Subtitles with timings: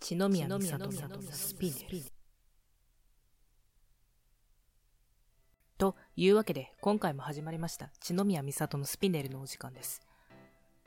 [0.00, 0.92] 血の宮美里の
[1.30, 2.02] スピネル。
[5.76, 10.00] というわけで、今回も始まりました、血の宮美里のスピネルのお時間です。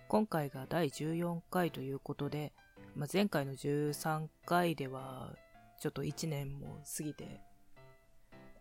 [0.08, 2.54] 今回が第14回ということで、
[2.96, 5.36] まあ、前回の13回では、
[5.80, 7.40] ちょっと1年も過ぎて、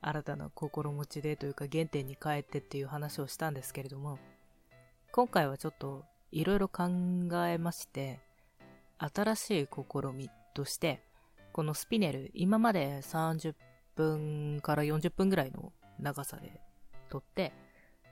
[0.02, 4.18] 新たな心持ちでというか原点に帰ってっていう話をしたんですけれども、
[5.12, 6.84] 今回はちょっといろいろ考
[7.46, 8.20] えまして、
[8.98, 11.02] 新しい試みとして、
[11.52, 13.54] このスピネル、今まで30
[13.94, 16.60] 分から40分ぐらいの長さで
[17.08, 17.52] 撮って、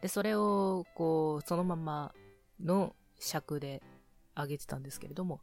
[0.03, 2.15] で、それを、こう、そのまま
[2.63, 3.83] の尺で
[4.35, 5.41] 上げてたんですけれども、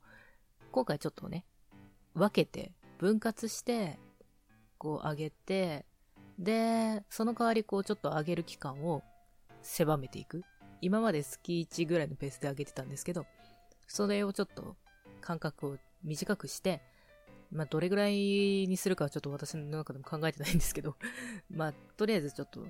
[0.71, 1.45] 今回ちょっとね、
[2.13, 3.99] 分けて、分割して、
[4.77, 5.85] こう上げて、
[6.39, 9.03] で、その代わりこうちょっと上げる期間を
[9.61, 10.43] 狭めていく。
[10.81, 13.25] 今まで月1ぐらいのペースで上げてたんですけど、
[13.87, 14.75] それをちょっと
[15.21, 16.81] 間隔を短くして、
[17.51, 18.13] まあ、どれぐらい
[18.67, 20.95] にするかはちょっと私の中でも考えてないんですけど、
[21.49, 22.65] まあ、とりあえずちょっと、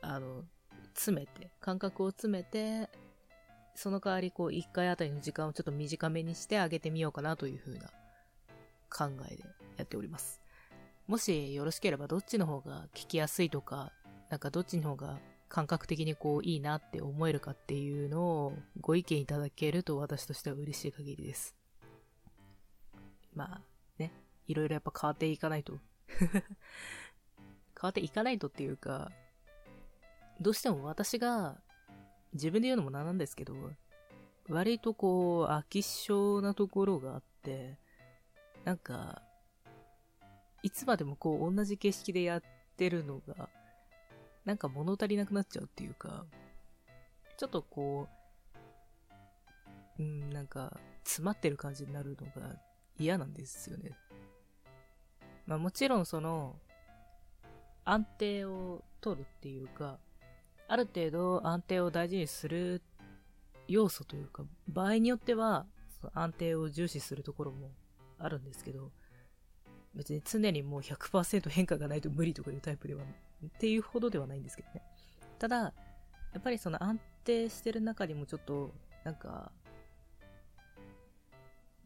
[0.00, 0.44] あの、
[0.94, 2.88] 詰めて、間隔を詰めて、
[3.74, 7.90] その代わりこう1回あたりの時間をちょっと短めにしてあげてみようかなという風な
[8.88, 9.42] 考えで
[9.76, 10.40] やっております。
[11.08, 13.92] もしよろしければどっちの方が聞きやすいとか、
[14.30, 21.54] なんかどっちの方が感覚的にこういいなって思えるかっていうのをご意見いただけると私としては嬉しい限りです。
[23.34, 23.60] まあ
[23.98, 24.12] ね、
[24.46, 25.78] いろいろやっぱ変わっていかないと。
[26.18, 26.38] 変
[27.82, 29.10] わっていかないとっていうか、
[30.40, 31.60] どうしても私が
[32.32, 33.54] 自分で言うのもなんなんですけど、
[34.48, 37.78] 割とこう飽き性なところがあって、
[38.64, 39.22] なんか、
[40.62, 42.42] いつまでもこう同じ形式でやっ
[42.76, 43.48] てるのが、
[44.44, 46.26] なんか物足りなくなっちゃうっていうか、
[47.36, 48.08] ちょっとこ
[49.98, 52.56] う、うん、なんか、詰まってる感じになるのが
[52.98, 53.92] 嫌なんですよね。
[55.46, 56.56] まあもちろんその、
[57.84, 59.98] 安定を取るっていうか、
[60.68, 62.82] ある程度安定を大事にする
[63.68, 65.66] 要素というか、場合によっては、
[66.12, 67.70] 安定を重視するところも
[68.18, 68.90] あるんですけど、
[69.94, 74.82] 別に常にもう100%変化がないと無理とかいうタイプでは、っていうほどではないんですけどね。
[75.38, 75.72] ただ、や
[76.38, 79.52] っぱりその安定してる中にもちょっと、なんか、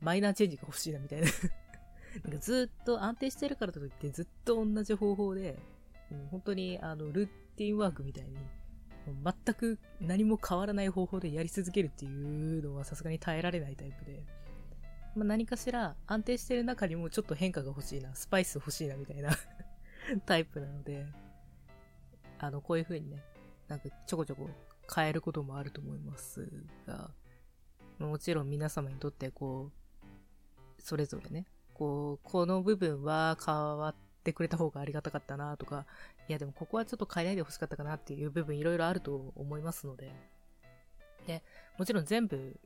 [0.00, 1.26] マイナーチェンジが欲しいなみたいな。
[2.24, 5.58] なんかずっと安定してるからといってずっと同じ方法で、
[6.10, 8.36] もう本当にあのルーティンワークみたいに、
[9.06, 14.22] 全く何も変わらない方法でやり続けるっていうのはさすがに耐えられないタイプで、
[15.14, 19.30] まあ、何かしら安定してる中にもちょっと変化が欲しいな、スパイス欲しいなみたいな。
[20.24, 21.06] タイプなので、
[22.38, 23.22] あの、こういう風にね、
[23.68, 24.48] なんかちょこちょこ
[24.94, 26.48] 変えることもあると思います
[26.86, 27.10] が、
[27.98, 29.87] もちろん皆様にとってこう、
[30.78, 33.94] それぞれね、こう、この部分は変わっ
[34.24, 35.86] てくれた方がありがたかったなとか、
[36.28, 40.12] いやでもここはちょっと変えないで欲しかったかなっていう部分いろいろあると思いますので、
[41.26, 41.42] で、
[41.78, 42.58] もちろん全部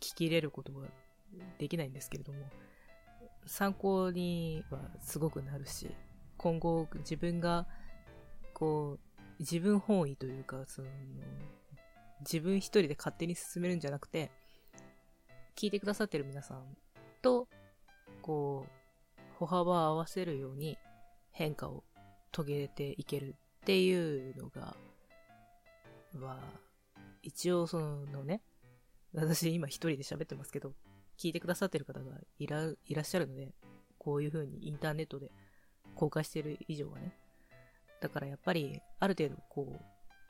[0.00, 0.86] 聞き入れることは
[1.58, 2.38] できないんですけれども、
[3.46, 5.90] 参考にはすごくなるし、
[6.36, 7.66] 今後自分が、
[8.52, 10.88] こう、自分本位というか、その、
[12.20, 14.30] 自分一人で勝手に進めるんじゃなくて、
[15.54, 16.76] 聞いてくださってる皆さん
[17.22, 17.48] と、
[18.26, 20.76] こう、歩幅を合わせるように
[21.30, 21.84] 変化を
[22.32, 24.76] 遂げていけるっていうのが、
[26.18, 26.40] は、
[27.22, 28.42] 一応そのね、
[29.14, 30.72] 私今一人で喋ってますけど、
[31.16, 33.54] 聞いてくださってる方がいらいらっしゃるので、
[33.98, 35.30] こういう風にインターネットで
[35.94, 37.12] 公開してる以上はね。
[38.00, 39.80] だからやっぱり、ある程度こう、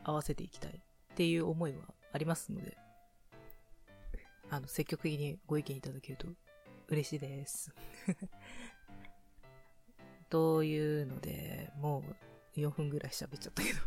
[0.04, 0.82] 合わせていきたい
[1.12, 2.76] っていう思いはありますので、
[4.50, 6.28] あの、積極的にご意見いただけると
[6.88, 7.72] 嬉しいです。
[10.30, 12.04] というので、も
[12.56, 13.80] う4分ぐらい喋っちゃったけど。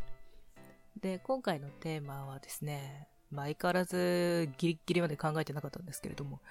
[0.99, 6.41] で、今回のテーマはですね、まあ、相変わらずギリギリまで考えてなかったんですけれども、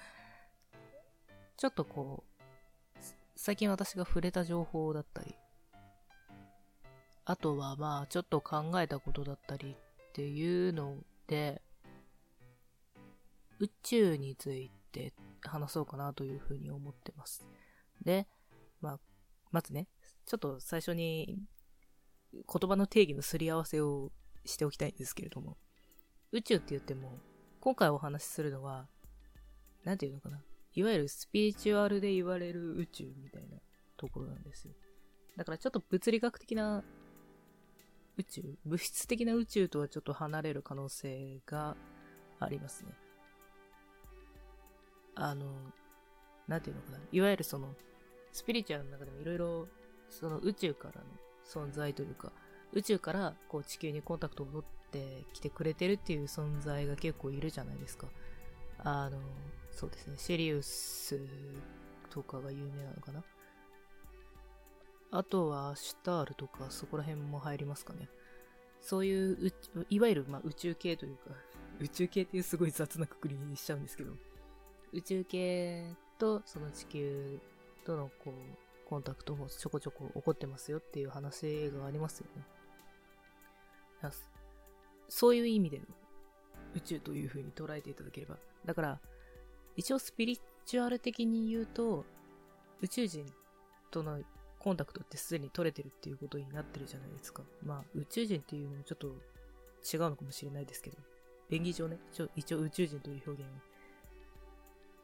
[1.57, 2.99] ちょっとこう、
[3.35, 5.35] 最近私が触れた情報だったり、
[7.25, 10.97] あとはまあ、ちょっと考えたことだったりっていうの
[11.27, 11.61] で、
[13.59, 15.13] 宇宙について
[15.43, 17.45] 話そうかなというふうに思ってます。
[18.03, 18.27] で、
[18.81, 18.99] まあ、
[19.51, 19.87] まずね、
[20.25, 21.39] ちょっと最初に
[22.33, 24.11] 言葉の定義のすり合わせを
[24.45, 25.57] しておきたいんですけれども、
[26.31, 27.19] 宇宙って言っても、
[27.59, 28.87] 今回お話しするのは、
[29.83, 30.41] なんていうのかな。
[30.73, 33.57] いわゆるスピリチュアルで言われる宇宙みたいな
[33.97, 34.73] ところなんですよ。
[35.35, 36.83] だからちょっと物理学的な
[38.17, 41.75] 宇宙、物質的な宇宙とはちょっと離れる可能性が
[42.39, 42.91] ありますね。
[45.19, 45.45] あの、
[46.47, 46.97] なんていうのかな。
[47.11, 47.75] いわゆるその、
[48.31, 49.67] スピリチュアルの中でもいろいろ、
[50.09, 51.07] その宇宙からの
[51.45, 52.31] 存在というか、
[52.71, 58.07] 宇宙からこう地球にコンタクトを取ってきてくれてるっていう存在が結構いるじゃないですか。
[58.79, 59.19] あの、
[59.71, 61.19] そうですね、シリウス
[62.09, 63.23] とかが有名なのかな。
[65.11, 68.07] あとはシュタールとかそこら辺も入りますかね。
[68.79, 69.53] そういう
[69.89, 71.31] いわゆるま宇宙系というか、
[71.79, 74.13] 宇宙系っていうすごい雑なくくりにしちゃうんですけど、
[74.93, 77.39] 宇宙系とその地球
[77.85, 78.33] とのこう、
[78.87, 82.43] コンタクトもちょこちょこ起こってますよっていう話がありますよね。
[85.07, 85.85] そういう意味での
[86.75, 88.37] 宇宙という風に捉えていただければ。
[88.65, 88.99] だから、
[89.75, 92.05] 一応スピリチュアル的に言うと、
[92.81, 93.25] 宇宙人
[93.91, 94.19] との
[94.57, 97.43] コンタクトってすでに取れてるっていうことになってるじゃないですか。
[97.63, 100.97] まあ、宇宙人っていうのもちょっと違うのかもしれないですけど、
[101.49, 101.99] 便宜上ね、
[102.35, 103.68] 一応宇宙人という表現を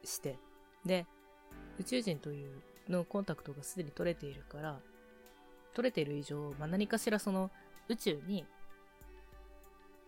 [0.06, 0.38] して、
[0.84, 1.06] で、
[1.78, 4.80] 宇宙人というのコンタクトがすでに取れているから、
[5.74, 7.50] 取れている以上、まあ、何かしらその
[7.88, 8.46] 宇宙に、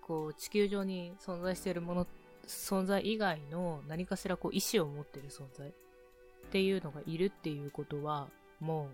[0.01, 2.07] こう、地球上に存在しているもの、
[2.47, 5.73] 存在以外の何かしらこう意志を持ってる存在っ
[6.51, 8.29] ていうのがいるっていうことは、
[8.61, 8.89] も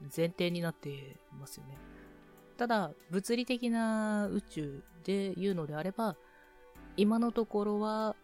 [0.00, 1.76] う前提になってますよね。
[2.56, 6.16] ただ、物理的な宇宙で言うのであれば、
[6.96, 8.16] 今のところは、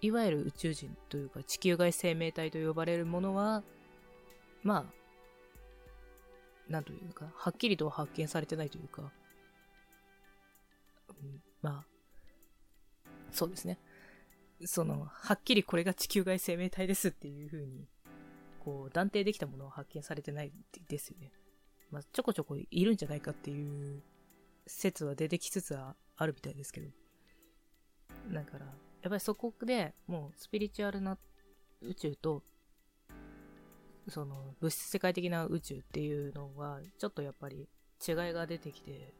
[0.00, 3.62] いわゆる宇宙人というか地球外生命体と呼ばれるものは、
[4.62, 4.86] ま
[6.68, 9.10] あ、なんというか、はっきりと発見されてないというか、
[11.08, 13.78] うん、まあ、そうですね。
[14.64, 17.88] その、はっきりこれが地球外生命体ですっていう風に
[18.60, 20.52] こう、断定できたものは発見されてない
[20.88, 21.32] ですよね。
[21.90, 24.02] まあ、ちょこちょこいるんじゃないかっていう
[24.66, 26.88] 説は出てきつつあるみたいですけど。
[28.32, 28.66] だから、
[29.02, 31.16] やっぱりそこでもうスピリチュアルな
[31.82, 32.42] 宇宙と、
[34.08, 37.68] その物質世界的な宇宙っていうのは、ちょっとやっぱり
[38.06, 39.14] 違いが出てきて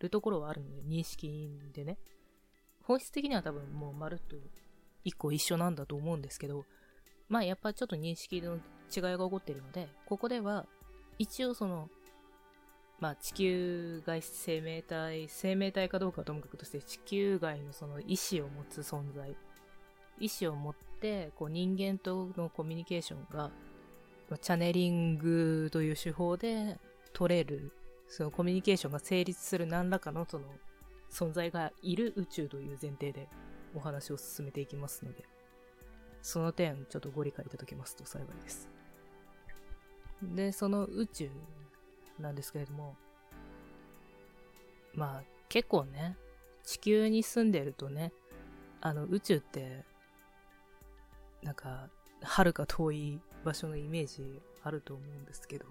[0.00, 1.98] るところはあるので、認識でね。
[2.82, 4.34] 本質的には多分もうまるっと
[5.04, 6.64] 一個一緒なんだと思うんですけど、
[7.28, 8.56] まあやっぱちょっと認識の
[8.94, 10.66] 違いが起こってるので、ここでは
[11.18, 11.88] 一応その、
[13.02, 19.34] まあ地球外生命体、生命体かどうかはともかくとして地球外のその意志を持つ存在、
[20.20, 23.50] 意志を持ってこう人間とのコミュニケーションが、
[24.40, 26.78] チャネリングという手法で
[27.12, 27.72] 取れる、
[28.06, 30.44] そのコミュニケーションが成立する何らかのその
[31.10, 33.28] 存在がいる宇宙という前提で
[33.74, 35.24] お話を進めていきますので、
[36.22, 38.68] その点、ちょっとご理解いただけますと幸いです。
[40.22, 41.30] で、その宇宙
[42.22, 42.96] なんですけれども、
[44.94, 46.16] まあ、結構ね、
[46.64, 48.12] 地球に住んでるとね、
[48.80, 49.84] あの、宇宙って、
[51.42, 51.88] なんか、
[52.22, 55.66] 遥か遠い場所のイメージあると思うんですけど、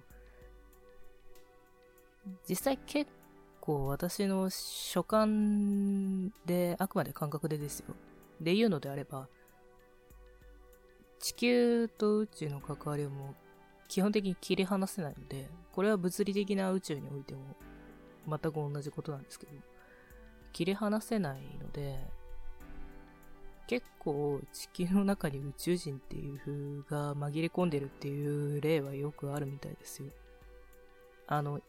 [2.47, 3.09] 実際結
[3.59, 7.95] 構私の所感で、あくまで感覚でですよ。
[8.41, 9.27] で言うのであれば、
[11.19, 13.35] 地球と宇宙の関わりをもう
[13.87, 17.55] 基本的に切り離せないので、これは物理的な宇宙においても
[18.27, 19.53] 全く同じことなんですけど、
[20.51, 21.99] 切り離せないので、
[23.67, 30.09] 結構地球の中に宇宙人っていう風が紛れ込んでるっていう例はよくあるみたいですよ。
[31.27, 31.61] あの、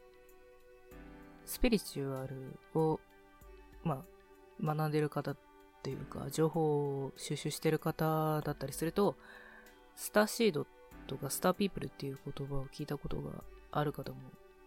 [1.44, 2.98] スピリチュアルを、
[3.84, 4.04] ま
[4.64, 5.36] あ、学んでる方っ
[5.82, 9.16] ていうか、情報を収集してる方だったりすると、
[9.94, 10.66] スターシード
[11.06, 14.18] とかスターピープルっていう言葉を聞いたことがある方も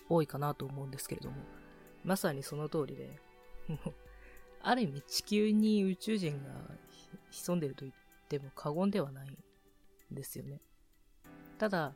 [0.09, 1.37] 多いかなと思うんですけれども、
[2.03, 3.19] まさにその通りで、
[4.61, 6.49] ある意味地球に宇宙人が
[7.31, 7.93] 潜んでると言っ
[8.27, 9.37] ても過言ではないん
[10.11, 10.59] ですよね。
[11.57, 11.93] ただ、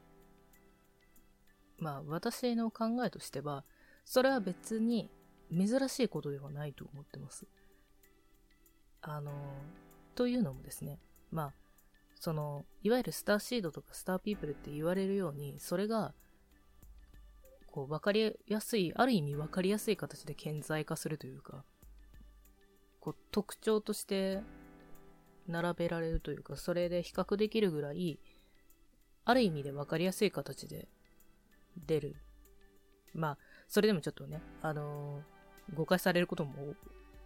[1.78, 3.66] まあ私の考えとしては、
[4.06, 5.10] それは別に
[5.51, 7.48] 珍しいことではないと思ってます。
[9.01, 9.32] あの、
[10.16, 11.00] というのもですね、
[11.32, 11.54] まあ、
[12.16, 16.13] その、いわゆるスターシードとかスターピープルって言われるように、それが、
[17.72, 21.64] こう、わかりやすい、ある意味わかりやすい形で顕在化するというか、
[23.00, 24.42] こう、特徴として
[25.48, 28.20] 並べられるというか、それで比較できるぐらい、
[29.26, 30.88] ある意味でわかりやすい形で
[31.86, 32.16] 出る。
[33.14, 36.74] まあ、それでもちょっとね、あのー、誤解されることも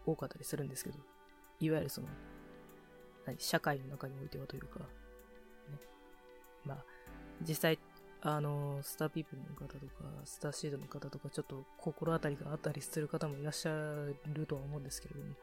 [0.05, 0.97] 多かったりするんですけど、
[1.59, 2.07] いわゆるその、
[3.25, 4.85] 何、社会の中においてはというか、ね。
[6.65, 6.85] まあ、
[7.41, 7.79] 実際、
[8.25, 13.69] あの、スターピープルの方とか、スターシードの方とか、ちょっと心当たりがあったりする方もいらっしゃ
[14.33, 15.33] るとは思うんですけれども。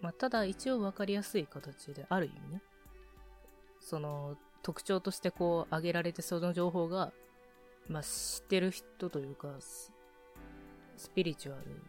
[0.00, 2.62] まあ、ただ一応わかりやすい形で、ある意味ね、
[3.80, 7.12] その、特徴としてこう挙げられてその情報が、
[7.88, 9.90] まあ、知ってる人というか、ス
[11.14, 11.82] ピリチュアル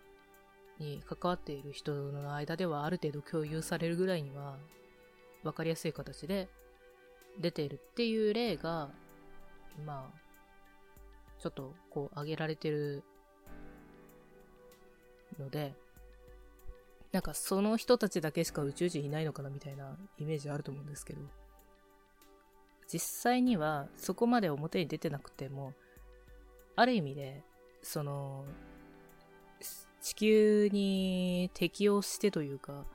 [0.79, 4.57] に関わっている人の間ではある程度共有されるぐらいには
[5.43, 6.49] 分かりやすい形で
[7.39, 8.89] 出ているっていう例が、
[9.85, 13.03] まあ、ちょっとこう挙げられてる
[15.39, 15.73] ので、
[17.11, 21.21] なんかその人たちだけしか宇宙人いないのかなみたいなイメージあると思うんですけど、
[22.91, 25.73] 実際にはそこまで表に出てなくても、
[26.75, 27.43] ある意味で、
[27.81, 28.45] その、
[30.01, 32.85] 地球に適応してというか、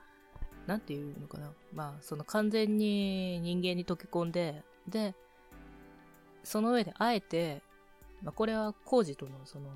[0.66, 1.52] なんていうのかな。
[1.72, 5.14] まあ、その完全に人間に溶け込んで、で、
[6.48, 7.60] その上であえて、
[8.22, 9.68] まあ、これは高次との、その、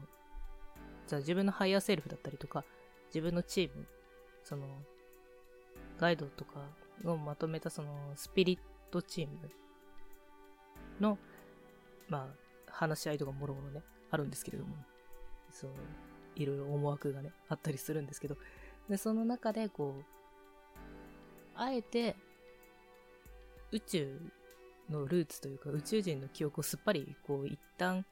[1.06, 2.64] じゃ自分の higher self だったりとか、
[3.08, 3.86] 自分のチーム、
[4.42, 4.66] その、
[5.98, 6.62] ガイドとか
[7.04, 8.58] をまとめたその、 spirit
[8.90, 9.50] team
[10.98, 11.18] の、
[12.08, 12.32] ま
[12.66, 14.74] あ、話し合いとかもろもろね、あるんですけれども、
[15.50, 15.70] そう、
[16.36, 18.38] いろいろ思惑がね、あったりするんですけど、
[18.88, 20.04] で、その中で、こう、
[21.54, 22.16] あえて、
[23.72, 24.32] 宇宙
[24.90, 28.04] のルーツというか、宇宙人の記憶をすっぱり、こう、一旦、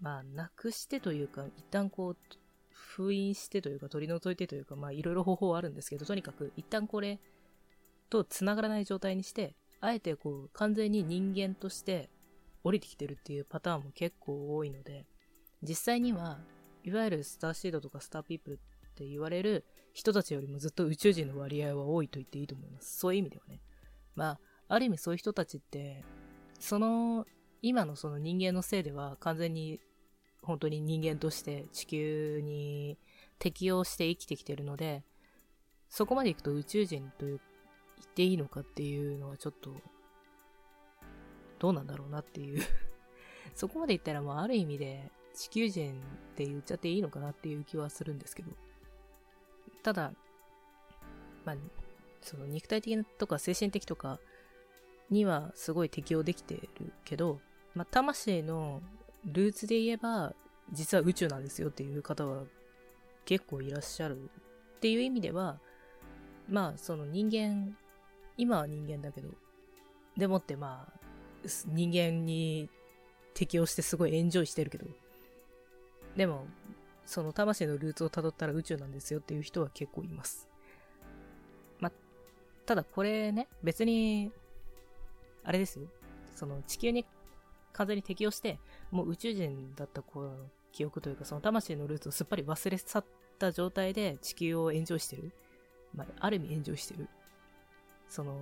[0.00, 2.16] まあ、なくしてというか、一旦こう、
[2.70, 7.20] 封印してというか、取り除いてというか、まあ、いろいろ方法はあるんですけど、とにかく、一旦これ
[8.10, 12.10] と繋がらない状態にして、あえてこう、完全に人間として
[12.62, 15.06] 降りてきてるっていうパターンも結構多いので、
[15.62, 16.38] 実際には、
[16.82, 22.98] いわゆるスターシードとかスターピープルって言われる人たちよりもずっと宇宙人の割合は多いと言っていいと思います。
[22.98, 23.60] そういう意味ではね。
[24.14, 26.04] まあ、ある意味そういう人たちって、
[26.58, 27.26] その、
[27.62, 29.80] 今のその人間のせいでは完全に
[30.42, 32.98] 本当に人間として地球に
[33.38, 35.02] 適応して生きてきてるので、
[35.88, 37.38] そこまで行くと宇宙人と言っ
[38.14, 39.74] ていいのかっていうのはちょっと、
[41.58, 42.62] どうなんだろうなっていう
[43.54, 48.50] そこまで言ったらもうある意味で地球人って言っちゃっていいのかなっていう気はするんですけど。
[49.82, 50.12] ただ、
[51.44, 51.56] まあ、
[52.22, 54.18] その肉体的とか精神的とか
[55.10, 57.40] にはすごい適応できてるけど、
[57.74, 58.82] まあ、魂の
[59.24, 60.34] ルーツで言えば、
[60.72, 62.44] 実は宇宙なんですよっていう方は
[63.24, 65.58] 結構いらっしゃるっていう意味では、
[66.48, 67.76] まあ、その人間、
[68.36, 69.28] 今は人間だけど、
[70.16, 71.00] でもってまあ、
[71.66, 72.68] 人間に
[73.34, 74.86] 適応してすごいエンジョイしてるけど、
[76.16, 76.46] でも、
[77.06, 80.48] その魂のルーツを辿ったら宇宙なんですよっていう人は結構います。
[81.80, 81.90] ま、
[82.66, 84.32] ただこれね、別に、
[85.44, 85.86] あれですよ。
[86.34, 87.06] その地球に
[87.72, 88.58] 完全に適応して、
[88.90, 90.36] もう宇宙人だった頃の
[90.72, 93.04] 記憶というか、その魂のルーツをすっぱり忘れ去っ
[93.38, 95.32] た状態で地球をエンジョイしてる。
[95.94, 97.08] まあ、ある意味エンジョイしてる。
[98.08, 98.40] その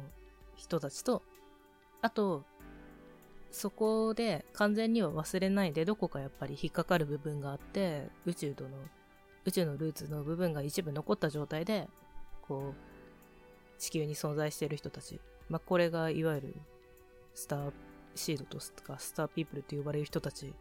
[0.57, 1.23] 人たちと、
[2.01, 2.45] あと、
[3.51, 8.71] そこで完全には忘れないでどこかやっぱり引っかかる部分があって、宇宙との、
[9.45, 11.89] 宇宙のルーツの部分が一部残った状態で、
[12.43, 15.21] こう、地球に存在している人たち。
[15.49, 16.57] まあ、これがいわゆる
[17.35, 20.55] star seed とか star people って呼ばれる人たち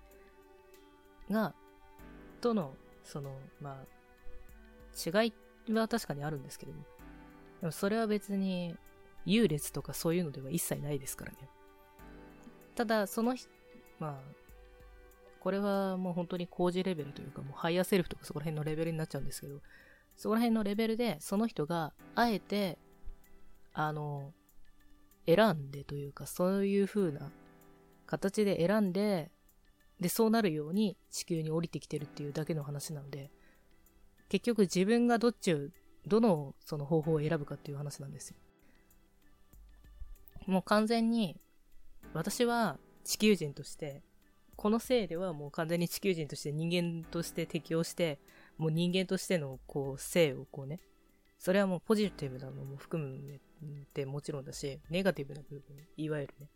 [1.30, 1.54] が、
[2.40, 2.74] との、
[3.04, 6.84] その、まあ、違いは確かにあるんですけども、
[7.62, 8.75] でもそれは別に
[9.25, 11.38] 優劣とかそういうのでは一切ないですからね。
[12.75, 13.36] ただ、その、
[14.00, 14.20] まあ、
[15.40, 19.60] これはもう本当に高次レベルというか、もう higher self とかそこら辺のレベルになっちゃうんですけど、
[20.16, 22.78] そこら辺のレベルで、その人が、あえて、
[23.74, 24.34] あの、
[25.25, 27.32] 選んでというか、そういう風な
[28.06, 29.32] 形で選んで、
[30.00, 33.32] で、そうなるように地球に降りてきてるっていうだけの話なので、
[34.30, 35.60] 結局自分がどっちを、
[36.08, 38.38] どのその方法を選ぶかっていう話なんですよ。
[40.48, 41.40] もう完全に
[42.13, 44.01] 私は地球人として、
[44.56, 48.20] このせいではもう完全に地球人として人間として適応して、
[48.58, 50.80] もう人間としてのこう性をこうね、
[51.40, 53.40] それはもうポジティブなのも含め
[53.94, 55.63] てもちろんだし、ネガティブな部分、
[55.98, 56.48] いわゆるね、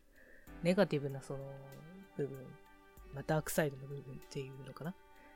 [0.63, 1.39] ネガティブなその
[2.17, 2.37] 部分、
[3.13, 4.93] まあ、ダークサイドの部分っていうのかな。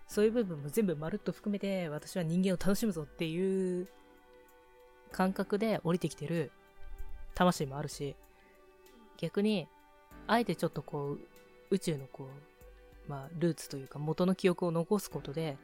[0.07, 3.87] そういう部分も全部まるっと含めて私は人間を楽しむぞっていう
[5.11, 6.51] 感覚で降りてきてる
[7.35, 8.15] 魂もあるし、
[9.17, 9.67] 逆に
[10.27, 11.19] あえてちょっとこう、
[11.69, 15.57] 宇宙のこう、まあ、ルーツというか元の記憶を残すことで、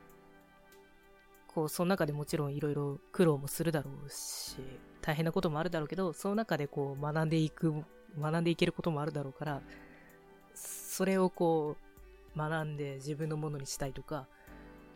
[1.48, 4.58] こう、その中でもちろんいろいろ苦労もするだろうし、
[5.06, 7.84] 大変なこともあるだろうけど、その中でこう、学んでいく、
[8.20, 9.62] 学んでいけることもあるだろうから、
[10.56, 11.78] それをこ
[12.36, 14.28] う、学んで自分のものにしたいとか、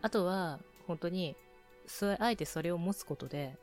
[0.02, 1.36] あとは、本当に、
[1.86, 3.56] それ、あえてそれを持つことで、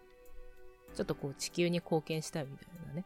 [0.94, 3.04] ちょっとこう、地球に貢献したいみたいなね。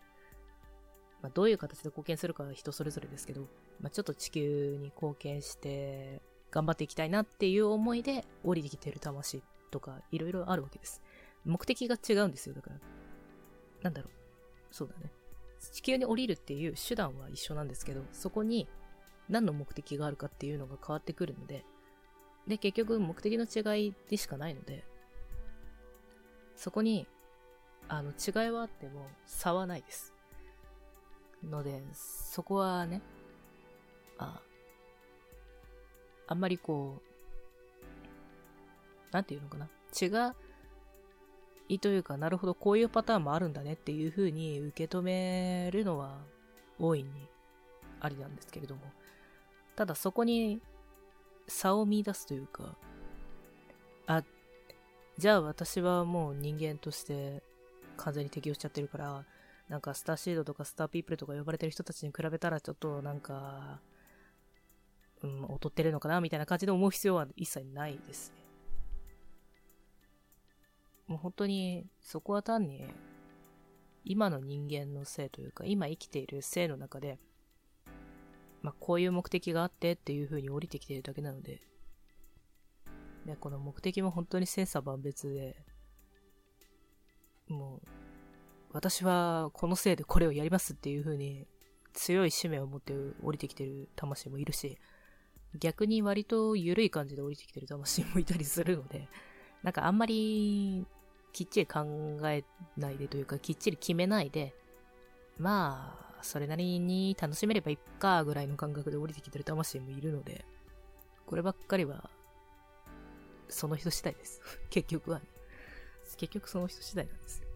[1.22, 3.42] まあ、どういう形で貢献するかは人それぞれですけど、
[3.80, 11.02] まあ、ちょっと地球に貢献して頑張っていきたいなっていう思いで降りてきてる魂とかいろいろあるわけです。
[11.44, 12.54] 目的が違うんですよ。
[12.54, 12.76] だから、
[13.82, 14.74] なんだろう。
[14.74, 15.10] そうだね。
[15.72, 18.68] 地球に降りるっていう手段は一緒なんですけど、そこに
[19.28, 21.64] 何の目的があるかっていうのが変わってくるので、
[22.46, 24.84] で、結局目的の違いでしかないので、
[26.56, 27.06] そこに、
[27.88, 30.14] あの、違いはあっても差はないです。
[31.42, 33.02] ので、そこはね、
[34.18, 34.40] あ、
[36.26, 37.02] あんまりこう、
[39.12, 39.68] なんていうのかな。
[40.00, 40.06] 違
[41.74, 46.18] いというか、なるほど、こういうパターンもあるんだねっていう風に受け止めるのは
[46.78, 47.10] 大いに
[48.00, 48.82] ありなんですけれども、
[49.76, 50.60] ただそこに
[51.46, 52.76] 差を見出すというか、
[54.06, 54.24] あ、
[55.16, 57.42] じゃあ私はもう人間として
[57.96, 59.24] 完全に適応しちゃってるから、
[59.68, 63.78] なんかスターシードとかスターピープルとか呼ばれてる人たちに比べたらちょっとなんか、
[65.22, 68.39] うん、劣ってるのかなみたいな感じで思う必要は一切ないですね。
[71.10, 72.86] もう本当にそこは単に
[74.04, 77.18] 今の人間の性というか今生きている性の中で
[78.62, 81.60] まあこういう目的があってっていう風に降りてきているだけなので
[83.26, 85.56] でこの目的も本当に千差万別で
[87.48, 87.88] もう
[88.72, 91.46] 私はこのせいでこれをやりますっていう風に
[91.92, 94.78] 強い使命を持って降りてきてる魂もいるし、
[95.58, 99.08] 逆に割と緩い感じで降りてきてる魂もいたりするので、
[99.62, 100.86] なんかあんまり
[101.32, 101.84] きっちり考
[102.24, 102.44] え
[102.76, 104.54] ないでというか、きっちり決めないで、
[105.38, 110.44] まあ、それなりに楽しめればいっかぐらいの感覚で降りてきてる魂もいるので、
[111.26, 112.10] こればっかりは、
[113.48, 114.40] その人次第です。
[114.70, 115.26] 結局はね。
[116.16, 117.48] 結局その人次第なんですよ。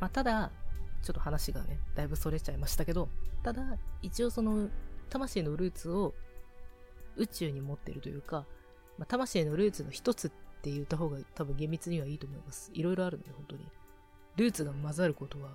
[0.00, 0.50] まあ、ただ、
[1.02, 3.08] ちょっと話がね、だいぶそれちゃいましたけど、
[3.42, 4.70] ただ、一応その、
[5.10, 6.14] 魂のルーツを
[7.16, 8.46] 宇宙に持ってるというか、
[8.96, 10.30] まあ、魂のルーツの一つっ
[10.64, 12.70] って言った方が多分厳密にはいいと思います。
[12.72, 13.66] いろいろあるので、本当に。
[14.36, 15.50] ルーツが混ざることは、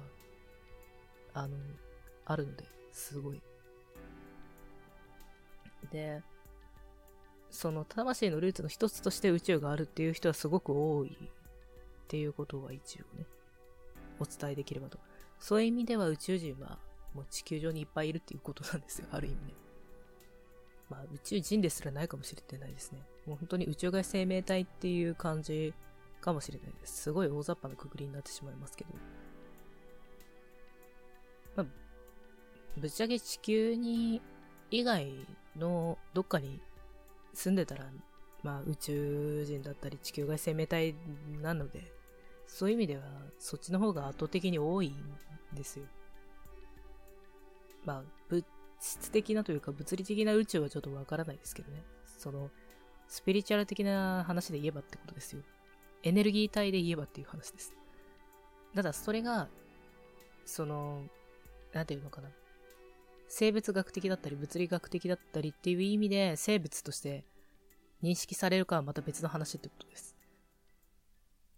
[1.33, 1.57] あの、
[2.25, 3.41] あるので、すごい。
[5.91, 6.21] で、
[7.49, 11.27] その魂のルーツの一つとして宇宙があるっていう人はすごく多いっ
[12.07, 13.25] ていうことは一応ね、
[14.19, 14.99] お伝えできればと。
[15.39, 16.77] そういう意味では宇宙人は
[17.15, 19.53] もう地球上にいっぱいいるっていうことなんですよ、ある意味ね。
[20.89, 22.99] まあ宇宙人ですらないかもしれないですね。
[23.25, 25.73] もう本当に宇宙外生命体っていう感じ
[26.21, 27.03] かもしれないです。
[27.03, 28.89] すごい大雑把なくくりになってしまいますけど。
[31.55, 31.65] まあ、
[32.77, 34.21] ぶっちゃけ地球に
[34.71, 35.11] 以外
[35.57, 36.61] のどっかに
[37.33, 37.85] 住んでたら、
[38.43, 40.95] まあ宇宙人だったり地球外生命体
[41.41, 41.91] なので、
[42.47, 43.03] そういう意味では、
[43.37, 44.95] そっちの方が圧倒的に多いん
[45.53, 45.85] ですよ。
[47.85, 48.43] まあ、物
[48.79, 51.83] 質的なというか物理的な宇宙はちょっとわからないですけどね。
[52.05, 52.49] その、
[53.07, 55.41] スピリチュアル的な話で言えばってことですよ。
[56.03, 57.73] エネルギー体で言えばっていう話です。
[58.75, 59.49] ただ、それが、
[60.45, 61.03] その、
[61.73, 62.29] なんていうのかな。
[63.29, 67.23] 生物学的だったり物理学的だったりっていう意味で生物として
[68.01, 70.08] 認識されるかはまた別の話ってことです。